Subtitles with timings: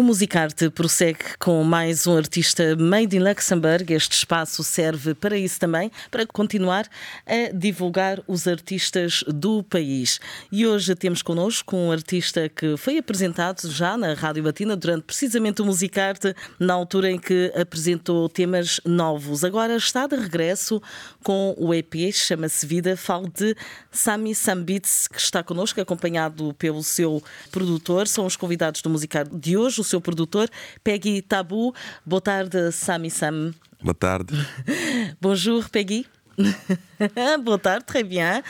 [0.00, 3.92] O Musicarte prossegue com mais um artista made in Luxembourg.
[3.92, 6.88] Este espaço serve para isso também, para continuar
[7.26, 10.18] a divulgar os artistas do país.
[10.50, 15.60] E hoje temos connosco um artista que foi apresentado já na Rádio Batina durante precisamente
[15.60, 19.44] o Musicarte, na altura em que apresentou temas novos.
[19.44, 20.80] Agora está de regresso
[21.22, 22.96] com o EP, chama-se Vida.
[22.96, 23.54] Falo de
[23.92, 28.08] Sami Sambits, que está connosco, acompanhado pelo seu produtor.
[28.08, 30.48] São os convidados do Musicarte de hoje seu produtor,
[30.82, 31.74] Peggy Tabu.
[32.04, 33.52] Boa tarde, Sami Sam.
[33.82, 34.34] Boa tarde.
[35.20, 36.06] Bonjour, Peggy.
[37.44, 38.42] Boa tarde, très bien.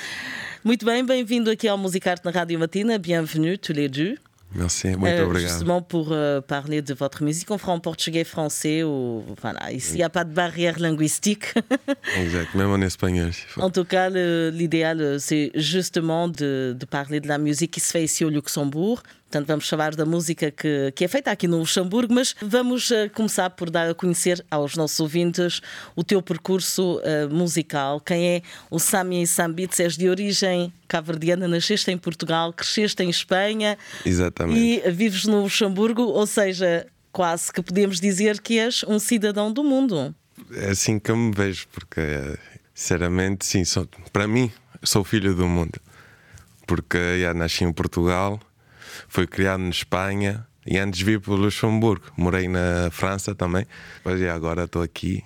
[0.63, 2.99] Muito bem, bem-vindo aqui ao Musicarte na Rádio Matina.
[2.99, 4.30] Bienvenue tous les deux.
[4.53, 5.53] Merci, muito euh, obrigado.
[5.53, 9.93] Justement pour euh, parler de votre musique, on fera en portugais, français ou voilà, ici
[9.93, 11.55] il n'y a pas de barrière linguistique.
[12.17, 13.31] exact, même en espagnol.
[13.59, 18.05] En tout cas, l'idéal c'est justement de, de, parler de la musique qui se fait
[18.05, 19.03] ici au Luxembourg.
[19.31, 23.09] Portanto, vamos falar da música que, que é feita aqui no Luxemburgo, mas vamos uh,
[23.15, 25.61] começar por dar a conhecer aos nossos ouvintes
[25.95, 28.01] o teu percurso uh, musical.
[28.01, 29.79] Quem é o Sami Sambits?
[29.79, 33.79] És de origem cabo-verdiana, nasceste em Portugal, cresceste em Espanha
[34.45, 34.87] Exatamente.
[34.87, 39.63] e vives no Luxemburgo, ou seja, quase que podemos dizer que és um cidadão do
[39.63, 40.15] mundo.
[40.53, 42.03] É assim que eu me vejo, porque
[42.75, 44.51] sinceramente, sim, sou, para mim,
[44.83, 45.81] sou filho do mundo.
[46.67, 48.41] Porque já nasci em Portugal
[49.09, 52.13] foi criado na Espanha e antes vi para Luxemburgo.
[52.17, 53.67] Morei na França também,
[54.05, 55.25] mas agora estou aqui.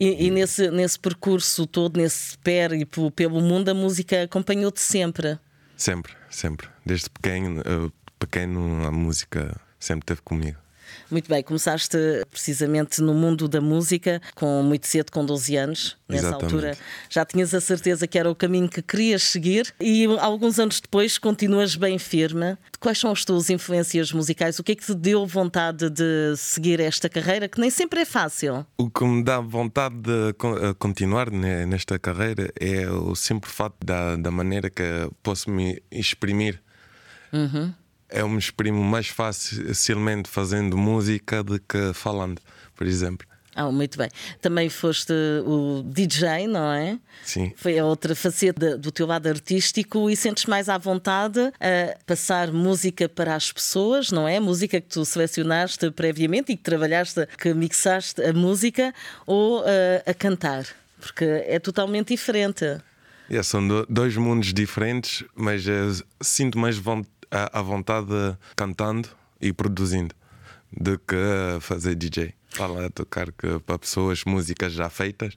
[0.00, 5.38] E, e, nesse, nesse percurso todo, nesse périplo pelo mundo, a música acompanhou-te sempre?
[5.76, 6.68] Sempre, sempre.
[6.86, 7.62] Desde pequeno,
[8.18, 10.58] pequeno a música sempre esteve comigo.
[11.10, 11.96] Muito bem, começaste
[12.30, 15.96] precisamente no mundo da música com muito cedo, com 12 anos.
[16.08, 16.54] Nessa Exatamente.
[16.54, 16.78] altura
[17.08, 21.18] já tinhas a certeza que era o caminho que querias seguir e alguns anos depois
[21.18, 22.56] continuas bem firme.
[22.78, 24.58] Quais são as tuas influências musicais?
[24.58, 28.04] O que é que te deu vontade de seguir esta carreira que nem sempre é
[28.04, 28.66] fácil?
[28.76, 30.34] O que me dá vontade de
[30.78, 34.82] continuar nesta carreira é o simples fato da, da maneira que
[35.22, 36.60] posso me exprimir.
[37.32, 37.72] Uhum
[38.10, 42.40] eu me exprimo mais facilmente fazendo música do que falando,
[42.74, 43.26] por exemplo.
[43.58, 44.08] Ah, muito bem.
[44.40, 45.12] Também foste
[45.44, 46.96] o DJ, não é?
[47.24, 47.52] Sim.
[47.56, 52.52] Foi a outra faceta do teu lado artístico e sentes mais à vontade a passar
[52.52, 54.38] música para as pessoas, não é?
[54.38, 58.94] Música que tu selecionaste previamente e que trabalhaste, que mixaste a música
[59.26, 60.64] ou a, a cantar?
[61.00, 62.64] Porque é totalmente diferente.
[63.28, 65.64] Yeah, são dois mundos diferentes, mas
[66.20, 69.08] sinto mais vontade à vontade cantando
[69.40, 70.14] e produzindo
[70.72, 71.16] do que
[71.60, 72.37] fazer DJ.
[72.48, 73.30] Fala tocar
[73.66, 75.34] para pessoas músicas já feitas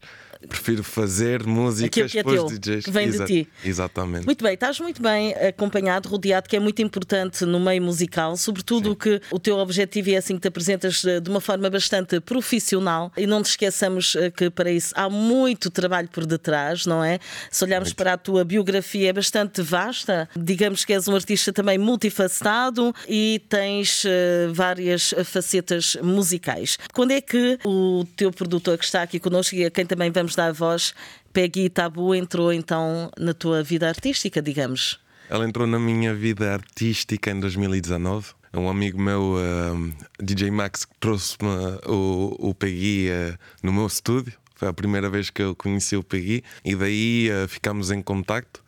[0.48, 2.86] prefiro fazer músicas que para os DJs.
[2.86, 3.50] que vem Exa de ti.
[3.64, 4.26] Exatamente.
[4.26, 8.90] Muito bem, estás muito bem acompanhado, rodeado, que é muito importante no meio musical, sobretudo
[8.90, 8.96] Sim.
[8.96, 13.12] que o teu objetivo é assim que te apresentas eh, de uma forma bastante profissional
[13.16, 17.20] e não te esqueçamos eh, que para isso há muito trabalho por detrás, não é?
[17.50, 17.98] Se olharmos muito.
[17.98, 23.42] para a tua biografia é bastante vasta, digamos que és um artista também multifacetado e
[23.48, 26.78] tens uh, várias facetas musicais.
[27.02, 30.36] Quando é que o teu produtor que está aqui connosco e a quem também vamos
[30.36, 30.94] dar voz,
[31.34, 35.00] Peggy Tabu, entrou então na tua vida artística, digamos?
[35.28, 38.34] Ela entrou na minha vida artística em 2019.
[38.54, 41.50] Um amigo meu, uh, DJ Max, trouxe-me
[41.88, 44.34] o, o Peggy uh, no meu estúdio.
[44.54, 48.64] Foi a primeira vez que eu conheci o Peggy e daí uh, ficámos em contacto.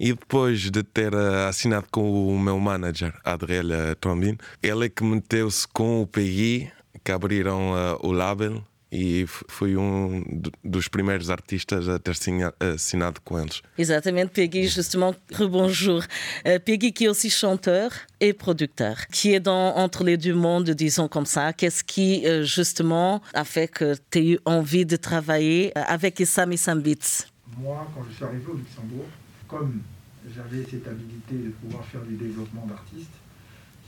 [0.00, 5.66] E depois de ter assinado com o meu manager, Adriel Trombin, ele é que meteu-se
[5.68, 6.72] com o Peggy,
[7.04, 10.24] que abriram uh, o label e fui um
[10.64, 12.14] dos primeiros artistas a ter
[12.74, 13.62] assinado com eles.
[13.76, 16.02] Exatamente, Peggy, justement, rebonjour.
[16.44, 17.90] Uh, Peggy qui est aussi chanteur
[18.20, 21.52] et producteur, qui est dans, entre les deux mondes, disons comme ça.
[21.52, 26.20] Qu'est-ce qui, uh, justement, a fait que tu aies eu envie de travailler uh, avec
[26.20, 27.26] Isami Sambits
[27.58, 29.06] Moi, quand je suis arrivé au Luxembourg,
[29.46, 29.82] comme
[30.34, 33.10] j'avais cette habilité de pouvoir faire du développement d'artistes,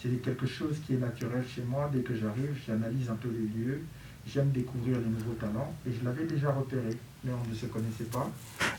[0.02, 1.90] c'est quelque chose qui est naturel chez moi.
[1.92, 3.80] Dès que j'arrive, j'analyse un peu les lieux,
[4.26, 8.04] j'aime découvrir les nouveaux talents et je l'avais déjà repéré, mais on ne se connaissait
[8.04, 8.30] pas.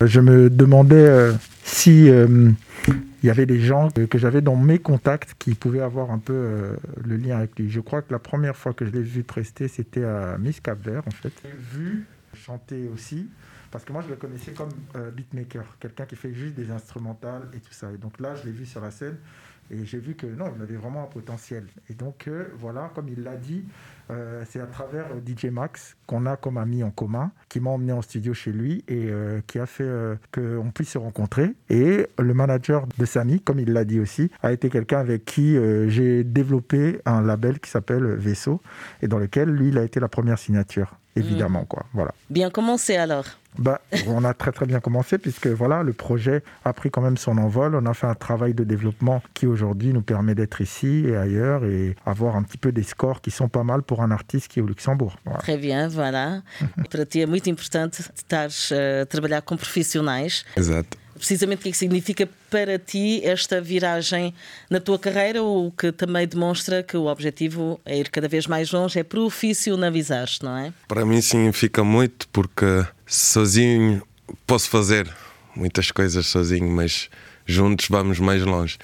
[0.01, 1.33] Je me demandais euh,
[1.63, 2.51] si euh,
[2.88, 6.33] il y avait des gens que, j'avais dans mes contacts qui pouvaient avoir un peu
[6.33, 7.69] euh, le lien avec lui.
[7.69, 10.83] Je crois que la première fois que je l'ai vu prester, c'était à Miss Cap
[10.83, 11.33] Vert, en fait.
[11.44, 13.27] J'ai vu chanter aussi.
[13.71, 14.69] Parce que moi, je le connaissais comme
[15.13, 17.91] beatmaker, quelqu'un qui fait juste des instrumentales et tout ça.
[17.91, 19.18] Et donc là, je l'ai vu sur la scène
[19.71, 21.65] et j'ai vu que non, il avait vraiment un potentiel.
[21.89, 23.63] Et donc, euh, voilà, comme il l'a dit,
[24.09, 27.69] euh, c'est à travers euh, DJ Max qu'on a comme ami en commun, qui m'a
[27.69, 29.09] emmené en studio chez lui et
[29.47, 29.89] qui a fait
[30.33, 31.53] qu'on puisse se rencontrer.
[31.69, 35.57] Et le manager de Samy, comme il l'a dit aussi, a été quelqu'un avec qui
[35.88, 38.62] j'ai développé un label qui s'appelle Vaisseau
[39.01, 41.66] et dans lequel lui, il a été la première signature, évidemment.
[41.66, 41.86] Quoi.
[41.94, 42.13] Voilà.
[42.30, 43.25] Bien commencé alors?
[43.58, 47.18] Bah, on a très très bien commencé puisque voilà, le projet a pris quand même
[47.18, 47.75] son envol.
[47.75, 51.66] On a fait un travail de développement qui aujourd'hui nous permet d'être ici et ailleurs
[51.66, 54.60] et avoir un petit peu des scores qui sont pas mal pour un artiste qui
[54.60, 55.18] est au Luxembourg.
[55.40, 56.42] Très bien, voilà.
[56.90, 60.46] Para ti é muito importante estar a trabalhar com profissionais.
[60.56, 61.00] Exato.
[61.21, 64.33] Precisamente o que, é que significa para ti esta viragem
[64.71, 68.71] na tua carreira, o que também demonstra que o objetivo é ir cada vez mais
[68.71, 70.73] longe, é profissionalizar-te, não é?
[70.88, 74.01] Para mim significa muito porque sozinho
[74.47, 75.07] posso fazer
[75.56, 77.07] muitas coisas sozinho, mas
[77.45, 78.79] juntos vamos mais longe.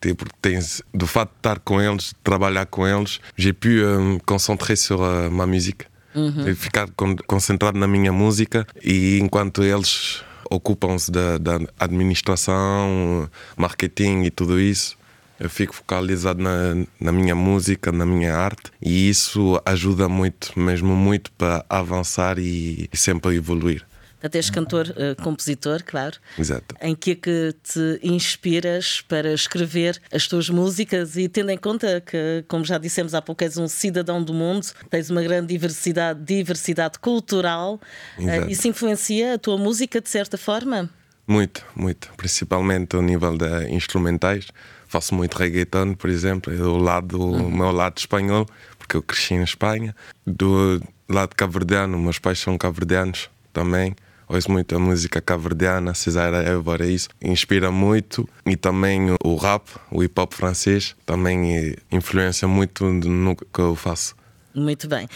[0.00, 4.00] Tipo, tens, do fato de estar com eles, de trabalhar com eles, j'ai pu uh,
[4.00, 5.86] me concentrer sur uh, ma musique.
[6.14, 6.54] Uhum.
[6.54, 6.88] Ficar
[7.26, 10.22] concentrado na minha música e enquanto eles
[10.54, 14.96] ocupam-se da, da, administração, marketing e tudo isso.
[15.40, 20.94] Eu fico focalizado na, na minha música, na minha arte e isso ajuda muito, mesmo
[20.94, 23.84] muito para avançar e, e sempre evoluir.
[24.22, 26.16] Até és cantor, uh, compositor, claro.
[26.38, 26.74] Exato.
[26.80, 32.00] Em que é que te inspiras para escrever as tuas músicas e tendo em conta
[32.00, 36.20] que, como já dissemos há pouco, és um cidadão do mundo, tens uma grande diversidade,
[36.22, 37.80] diversidade cultural,
[38.18, 40.88] uh, isso influencia a tua música de certa forma?
[41.26, 42.10] Muito, muito.
[42.16, 44.48] Principalmente ao nível de instrumentais.
[44.86, 47.50] Faço muito reggaeton, por exemplo, do lado, uhum.
[47.50, 48.46] meu lado espanhol,
[48.78, 49.96] porque eu cresci em Espanha.
[50.26, 53.96] Do lado cabo-verdiano, meus pais são cabo-verdianos também
[54.32, 60.02] ouço muito a música caverdiana, Cesar Évora, isso inspira muito e também o rap, o
[60.02, 64.14] hip hop francês, também influencia muito no que eu faço.
[64.54, 65.08] Muito bem.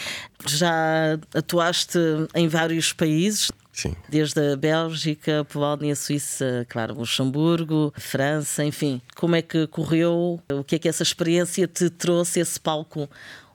[0.46, 1.98] Já atuaste
[2.34, 3.52] em vários países?
[3.70, 3.94] Sim.
[4.08, 9.02] Desde a Bélgica, Polónia, Suíça, claro, Luxemburgo, França, enfim.
[9.14, 10.40] Como é que correu?
[10.50, 13.06] O que é que essa experiência te trouxe, esse palco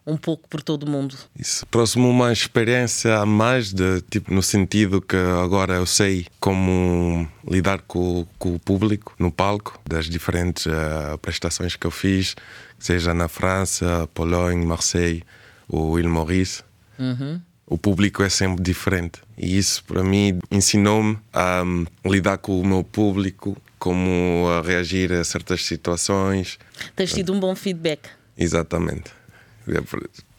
[0.06, 1.16] um pouco por todo o mundo.
[1.38, 7.28] Isso trouxe-me uma experiência a mais, de, tipo, no sentido que agora eu sei como
[7.48, 12.36] lidar com, com o público no palco, das diferentes uh, prestações que eu fiz,
[12.80, 15.24] seja na França, Polónia, Marseille
[15.68, 16.64] ou Ile Maurice.
[16.98, 17.40] Uhum.
[17.66, 22.66] O público é sempre diferente e isso para mim ensinou-me a um, lidar com o
[22.66, 26.60] meu público, como a reagir a certas situações.
[26.96, 28.10] Tens tido um bom feedback.
[28.38, 29.21] Exatamente.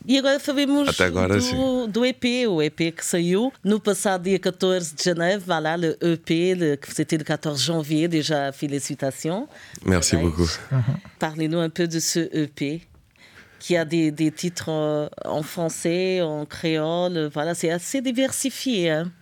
[0.07, 4.39] E agora sabemos Até agora, do, do, EP, o EP que saiu no passado dia
[4.39, 5.43] 14 de janeiro.
[5.47, 8.09] Voilà, le EP le, que c'était le 14 janvier.
[8.09, 9.49] Déjà, félicitations.
[9.85, 10.49] Merci beaucoup.
[11.19, 12.83] Parlez-nous un peu de ce EP
[13.61, 17.31] qui a des, des titres en, en, français, en créole.
[17.33, 18.91] Voilà, c'est assez diversifié.
[18.91, 19.13] Hein?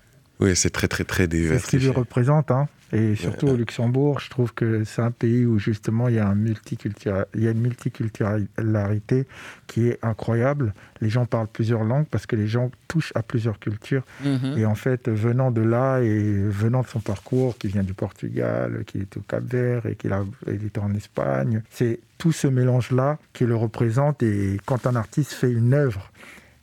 [0.41, 1.59] Oui, c'est très, très, très diversifié.
[1.59, 2.51] C'est ce qui le représente.
[2.51, 6.19] Hein et surtout au Luxembourg, je trouve que c'est un pays où justement il y,
[6.19, 9.27] a un il y a une multiculturalité
[9.69, 10.75] qui est incroyable.
[11.01, 14.03] Les gens parlent plusieurs langues parce que les gens touchent à plusieurs cultures.
[14.25, 14.59] Mhm.
[14.59, 18.83] Et en fait, venant de là et venant de son parcours, qui vient du Portugal,
[18.87, 23.55] qui est au Cap-Vert et qui est en Espagne, c'est tout ce mélange-là qui le
[23.55, 24.23] représente.
[24.25, 26.11] Et quand un artiste fait une œuvre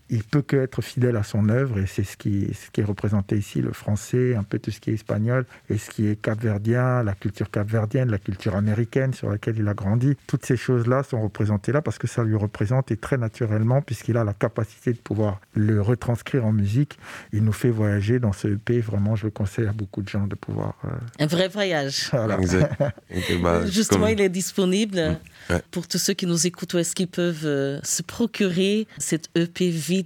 [0.09, 2.83] il peut que être fidèle à son œuvre et c'est ce qui, ce qui est
[2.83, 6.15] représenté ici, le français, un peu tout ce qui est espagnol et ce qui est
[6.15, 10.15] capverdien, la culture capverdienne, la culture américaine sur laquelle il a grandi.
[10.27, 14.17] Toutes ces choses-là sont représentées là parce que ça lui représente et très naturellement puisqu'il
[14.17, 16.97] a la capacité de pouvoir le retranscrire en musique.
[17.33, 18.79] Il nous fait voyager dans ce EP.
[18.79, 20.75] Vraiment, je le conseille à beaucoup de gens de pouvoir...
[20.85, 22.09] Euh, un vrai voyage.
[22.11, 22.37] Voilà.
[23.41, 25.19] Bah, Justement, il est disponible
[25.71, 26.73] pour tous ceux qui nous écoutent.
[26.73, 29.96] Où est-ce qu'ils peuvent euh, se procurer cette EP vie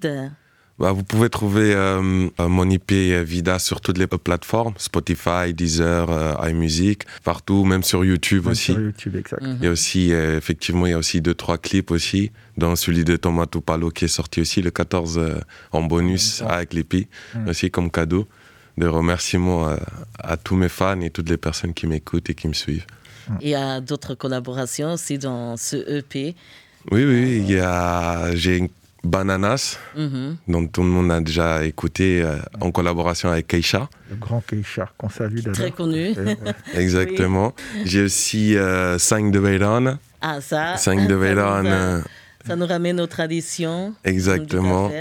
[0.82, 6.50] bah, vous pouvez trouver euh, mon IP Vida sur toutes les plateformes, Spotify, Deezer, euh,
[6.50, 8.74] iMusic, partout, même sur YouTube aussi.
[8.74, 9.44] Sur YouTube, exact.
[9.44, 12.76] Il y a aussi, euh, effectivement, il y a aussi deux, trois clips aussi, dont
[12.76, 15.22] celui de Tomato Palo qui est sorti aussi le 14
[15.72, 17.08] en bonus avec l'IP,
[17.48, 18.28] aussi comme cadeau
[18.80, 19.76] de remerciements
[20.18, 22.88] à tous mes fans et toutes les personnes qui m'écoutent et qui me suivent.
[23.40, 26.36] Il y a d'autres collaborations aussi dans ce EP.
[26.90, 28.72] Oui, oui, il y a, j'ai
[29.04, 30.38] Bananas, mhm.
[30.48, 33.90] dont tout le monde a déjà écouté euh, en collaboration avec Keisha.
[34.10, 35.54] Le grand Keisha, qu'on salue d'abord.
[35.54, 36.14] Très connu.
[36.74, 37.54] Exactement.
[37.86, 39.98] J'ai aussi 5 euh, de Veyron.
[40.22, 40.78] Ah, ça.
[40.78, 42.04] 5 de Veyron.
[42.46, 43.94] Ça nous ramène aux traditions.
[44.04, 44.92] Exactement.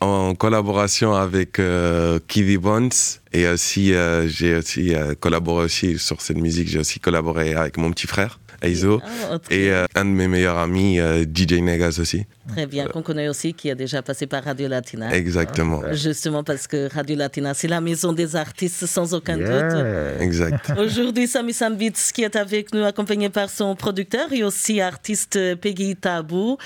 [0.00, 2.90] En collaboration avec euh, Kiddy Bones
[3.32, 6.68] et aussi euh, j'ai aussi euh, collaboré aussi sur cette musique.
[6.68, 8.38] J'ai aussi collaboré avec mon petit frère.
[8.62, 12.26] Aizo, ah, et euh, un de mes meilleurs amis, euh, DJ Negas aussi.
[12.48, 15.14] Très bien, qu'on connaît aussi, qui a déjà passé par Radio Latina.
[15.14, 15.82] Exactement.
[15.92, 20.20] Justement parce que Radio Latina, c'est la maison des artistes sans aucun doute.
[20.20, 20.72] Exact.
[20.78, 25.94] Aujourd'hui, Sami Sambits qui est avec nous, accompagné par son producteur et aussi artiste Peggy
[25.94, 26.56] Tabou.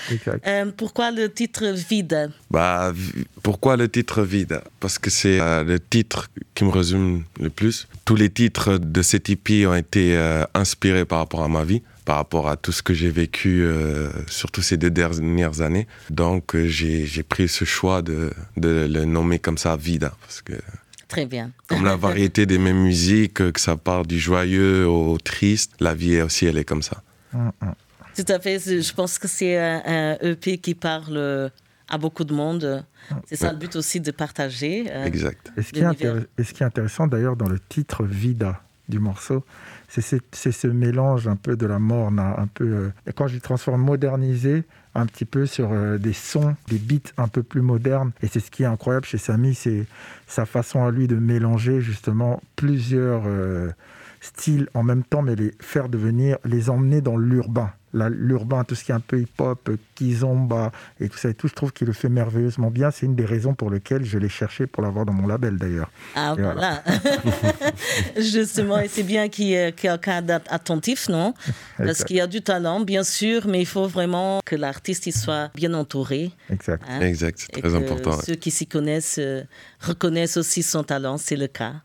[0.47, 2.31] Euh, pourquoi le titre Vide?
[2.49, 2.93] Bah,
[3.43, 4.61] Pourquoi le titre Vide?
[4.79, 7.87] Parce que c'est le titre qui me résume le plus.
[8.05, 10.17] Tous les titres de cet EP ont été
[10.53, 14.09] inspirés par rapport à ma vie par rapport à tout ce que j'ai vécu, euh,
[14.27, 15.87] surtout ces deux dernières années.
[16.09, 20.13] Donc euh, j'ai pris ce choix de, de, le nommer comme ça Vida.
[20.21, 20.53] Parce que,
[21.07, 21.51] Très bien.
[21.67, 26.21] Comme la variété des mêmes musiques, que ça part du joyeux au triste, la vie
[26.21, 27.03] aussi, elle est comme ça.
[27.33, 27.73] Mm, mm.
[28.15, 28.59] Tout à fait.
[28.59, 31.51] Je pense que c'est un, EP qui parle
[31.89, 32.85] à beaucoup de monde.
[33.25, 34.85] C'est ça le but aussi de partager.
[34.89, 35.51] Euh, exact.
[35.57, 36.05] Et ce, qui est
[36.37, 39.45] et ce qui est intéressant d'ailleurs dans le titre Vida du morceau,
[39.87, 42.65] c'est ce mélange un peu de la morne, un peu.
[42.65, 44.63] Euh, quand je transforme modernisé,
[44.95, 48.11] un petit peu sur euh, des sons, des beats un peu plus modernes.
[48.21, 49.85] Et c'est ce qui est incroyable chez Samy, c'est
[50.27, 53.71] sa façon à lui de mélanger justement plusieurs euh,
[54.21, 58.83] styles en même temps, mais les faire devenir, les emmener dans l'urbain l'urbain, tout ce
[58.83, 61.93] qui est un peu hip-hop, kizomba et tout ça et tout, je trouve qu'il le
[61.93, 62.91] fait merveilleusement bien.
[62.91, 65.91] C'est une des raisons pour lesquelles je l'ai cherché pour l'avoir dans mon label d'ailleurs.
[66.15, 66.83] Ah voilà.
[68.17, 71.33] Justement, et c'est bien qu'il y ait quelqu'un attentif, non?
[71.77, 75.51] Parce qu'il y a du talent, bien sûr, mais il faut vraiment que l'artiste soit
[75.55, 76.31] bien entouré.
[76.49, 76.83] Exact.
[76.87, 77.01] Hein?
[77.01, 78.19] exact, c'est très important.
[78.21, 79.43] Ceux qui s'y connaissent euh,
[79.79, 81.75] reconnaissent aussi son talent, c'est le cas.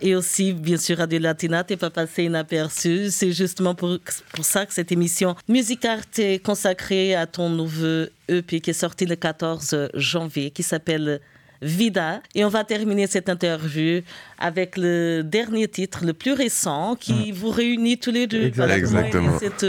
[0.00, 3.10] Et aussi, bien sûr, Radio Latina, t'es pas passé inaperçu.
[3.10, 3.98] C'est justement pour,
[4.32, 8.74] pour ça que cette émission Music Art est consacrée à ton nouveau EP qui est
[8.74, 11.20] sorti le 14 janvier, qui s'appelle
[11.62, 12.22] Vida.
[12.34, 14.02] Et on va terminer cette interview
[14.38, 17.34] avec le dernier titre, le plus récent, qui mm.
[17.34, 18.44] vous réunit tous les deux.
[18.44, 19.38] Exactement.
[19.38, 19.66] Cette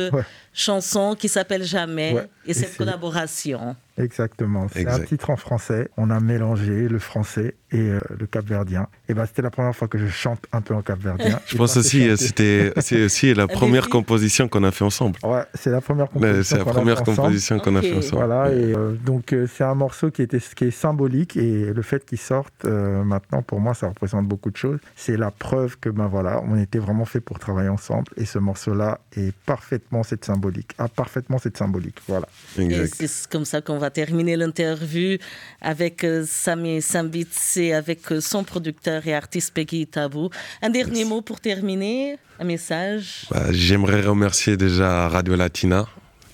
[0.53, 2.15] chanson qui s'appelle Jamais
[2.45, 3.75] et cette collaboration.
[3.99, 4.67] Exactement.
[4.71, 5.89] C'est un titre en français.
[5.97, 8.87] On a mélangé le français et euh, le capverdien.
[9.07, 11.39] Et ben c'était la première fois que je chante un peu en capverdien.
[11.45, 15.19] je pense aussi c'était c'est aussi la première composition qu'on a fait ensemble.
[15.23, 16.43] Ouais, c'est la première composition.
[16.43, 18.25] C'est la première composition qu'on a fait ensemble.
[18.25, 18.51] Voilà.
[18.51, 22.05] Et euh, donc euh, c'est un morceau qui était qui est symbolique et le fait
[22.05, 24.79] qu'il sorte maintenant pour moi ça représente beaucoup de choses.
[24.95, 28.39] C'est la preuve que ben voilà on était vraiment fait pour travailler ensemble et ce
[28.39, 30.73] morceau là est parfaitement cette symbolique.
[30.77, 31.99] A parfaitement cette symbolique.
[32.07, 32.27] Voilà.
[32.55, 35.17] c'est comme ça qu'on va terminer l'interview
[35.61, 40.29] avec euh, Sami Sambitz et avec euh, son producteur et artiste Peggy Tabou.
[40.61, 43.27] Un dernier mot pour terminer, un message?
[43.31, 45.87] Bah, J'aimerais remercier déjà Radio Latina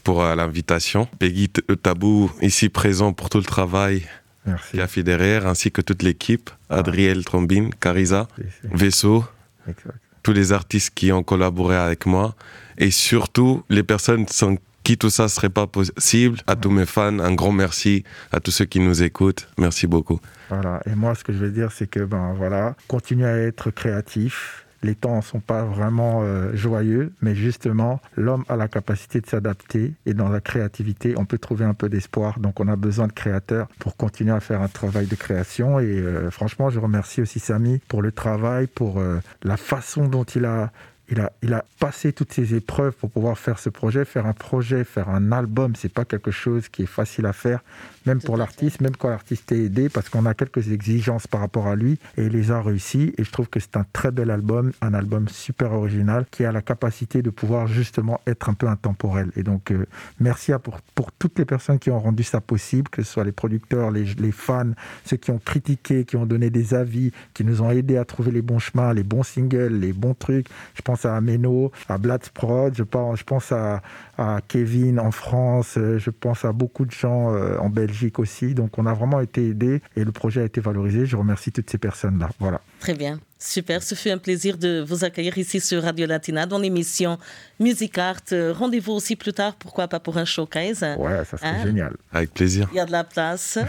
[0.03, 1.07] pour euh, l'invitation.
[1.19, 4.03] Peggy Tabou, ici présent pour tout le travail
[4.71, 6.77] qui a derrière, ainsi que toute l'équipe, ah.
[6.77, 8.27] Adriel Trombine, Carisa,
[8.63, 9.25] Vaisseau,
[10.21, 12.35] tous les artistes qui ont collaboré avec moi,
[12.77, 16.37] et surtout les personnes sans qui tout ça serait pas possible.
[16.45, 18.03] À tous mes fans, un grand merci.
[18.31, 20.19] À tous ceux qui nous écoutent, merci beaucoup.
[20.49, 20.79] Voilà.
[20.85, 24.61] Et moi, ce que je veux dire, c'est que ben voilà, continuez à être créatif.
[24.83, 29.25] Les temps ne sont pas vraiment euh, joyeux, mais justement, l'homme a la capacité de
[29.25, 32.39] s'adapter et dans la créativité, on peut trouver un peu d'espoir.
[32.39, 35.79] Donc, on a besoin de créateurs pour continuer à faire un travail de création.
[35.79, 40.25] Et euh, franchement, je remercie aussi Samy pour le travail, pour euh, la façon dont
[40.25, 40.71] il a
[41.09, 44.05] il a, il a passé toutes ces épreuves pour pouvoir faire ce projet.
[44.05, 47.61] Faire un projet, faire un album, c'est pas quelque chose qui est facile à faire
[48.05, 51.67] même pour l'artiste, même quand l'artiste est aidé, parce qu'on a quelques exigences par rapport
[51.67, 53.13] à lui, et il les a réussi.
[53.17, 56.51] Et je trouve que c'est un très bel album, un album super original, qui a
[56.51, 59.31] la capacité de pouvoir justement être un peu intemporel.
[59.35, 59.85] Et donc, euh,
[60.19, 63.23] merci à pour, pour toutes les personnes qui ont rendu ça possible, que ce soit
[63.23, 64.71] les producteurs, les, les fans,
[65.03, 68.31] ceux qui ont critiqué, qui ont donné des avis, qui nous ont aidés à trouver
[68.31, 70.47] les bons chemins, les bons singles, les bons trucs.
[70.75, 73.81] Je pense à Ameno, à Bladsprod, je pense, je pense à,
[74.17, 78.53] à Kevin en France, euh, je pense à beaucoup de gens euh, en Belgique aussi.
[78.53, 81.05] Donc on a vraiment été aidés et le projet a été valorisé.
[81.05, 82.29] Je remercie toutes ces personnes-là.
[82.39, 82.61] Voilà.
[82.85, 83.19] Très bien.
[83.39, 87.17] Super, ce fut un plaisir de vous accueillir ici sur Radio Latina dans l'émission
[87.59, 88.21] Music Art.
[88.31, 90.85] Rendez-vous aussi plus tard, pourquoi pas pour un showcase.
[90.99, 91.63] Ouais, ça serait hein?
[91.65, 91.95] génial.
[92.13, 92.69] Avec plaisir.
[92.71, 93.57] Il y a de la place.
[93.57, 93.67] hein?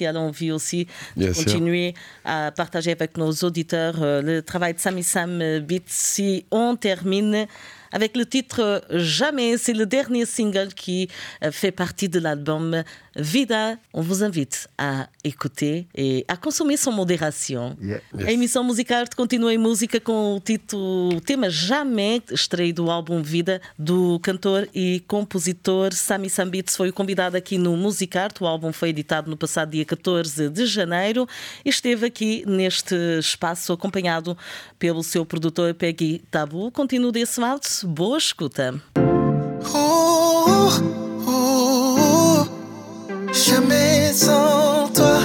[0.00, 1.94] Il y a l'envie aussi de continuer
[2.24, 5.84] à partager avec nos auditeurs euh, le travail de Sami Sam Beat.
[5.86, 7.46] Si on termine
[7.92, 9.56] avec le titre Jamais.
[9.58, 11.08] C'est le dernier single qui
[11.44, 12.82] euh, fait partie de l'album
[13.16, 13.78] Vida.
[13.92, 17.76] On vous invite à écouter et à consommer sans modération.
[17.80, 18.02] Yeah.
[18.26, 23.22] A emissão Musicarte continua em música com o título o tema Jamais, extraído do álbum
[23.22, 26.76] Vida, do cantor e compositor Sami Sambits.
[26.76, 28.42] Foi o convidado aqui no Musicarte.
[28.42, 31.26] O álbum foi editado no passado dia 14 de janeiro
[31.64, 34.36] e esteve aqui neste espaço acompanhado
[34.78, 36.70] pelo seu produtor Peggy Tabu.
[36.70, 37.62] Continua desse lado.
[37.84, 38.80] Boa escuta.
[39.74, 40.70] Oh, oh,
[41.26, 41.61] oh,
[43.32, 45.20] jamais sans toi.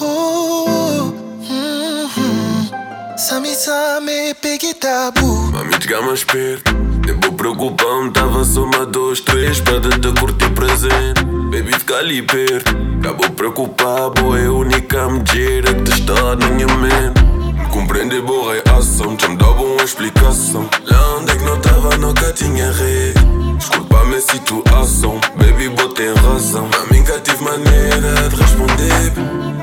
[0.00, 1.12] Oh,
[1.48, 3.18] mm, mm.
[3.18, 5.50] Sami Sami Peggy Tabu.
[5.52, 6.74] Mami, desgama esperto.
[7.06, 9.60] Nem vou preocupar-me, tava só uma, dois, três.
[9.60, 11.24] Pede-te curtir presente.
[11.50, 12.74] Baby, fica ali perto.
[13.00, 17.20] Acabou preocupar, boa, é a única mentira que te está na minha mente.
[17.58, 19.16] Me compreender, boa reação.
[19.18, 20.68] Já me dá boa explicação.
[20.86, 23.41] Lá onde é que não tava, nunca tinha rede.
[23.62, 26.68] Desculpa a minha situação, baby, botei razão.
[26.82, 29.12] A mim cá tive maneira de responder.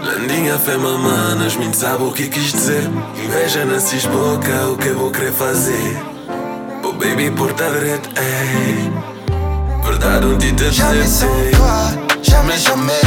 [0.02, 2.90] Landinha fé mamanas, mim sabe o que quis dizer.
[3.22, 3.78] Inveja na
[4.10, 5.98] boca, o que vou querer fazer.
[6.82, 8.90] Oh baby, porta direito, ei.
[9.84, 13.02] Verdade, um te Jamais sans dizer, toi, jamais, jamais,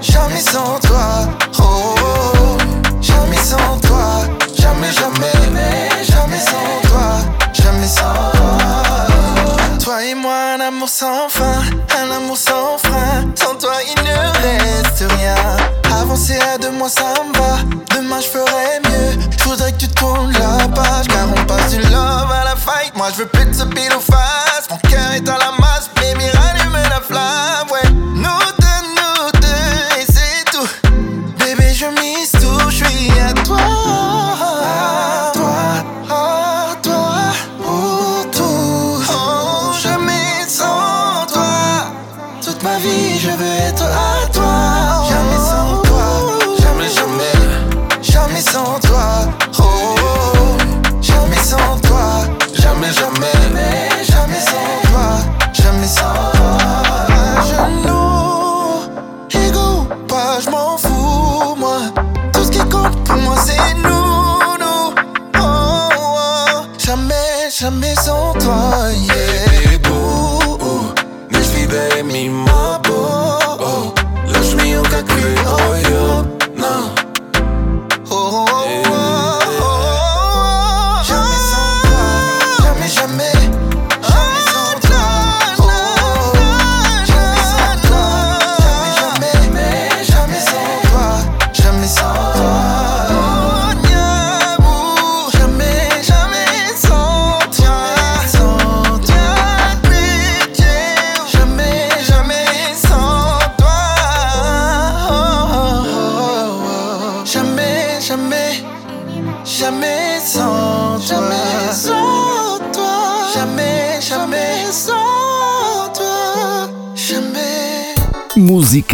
[0.00, 1.28] jamais sans toi.
[1.58, 3.02] Oh, oh, oh.
[3.02, 7.18] jamais sans toi, jamais, jamais, jamais sans toi,
[7.52, 8.89] jamais sans toi.
[9.90, 11.62] Toi et moi, un amour sans fin,
[11.98, 13.26] un amour sans frein.
[13.34, 15.34] Sans toi, il ne reste rien.
[16.00, 17.58] Avancer à deux mois, ça me va.
[17.96, 19.20] Demain, je ferai mieux.
[19.36, 22.96] Je voudrais que tu tournes la page, car on passe du love à la fight.
[22.96, 24.68] Moi, je veux plus de ce pile ou face.
[24.70, 25.49] Mon cœur est à la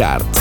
[0.07, 0.36] Arte.